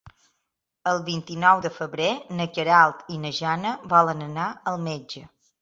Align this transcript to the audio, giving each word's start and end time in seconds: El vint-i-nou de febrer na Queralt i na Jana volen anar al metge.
El 0.91 1.01
vint-i-nou 1.09 1.61
de 1.67 1.71
febrer 1.75 2.09
na 2.39 2.49
Queralt 2.57 3.15
i 3.17 3.21
na 3.27 3.33
Jana 3.43 3.77
volen 3.95 4.29
anar 4.31 4.51
al 4.73 4.83
metge. 4.91 5.27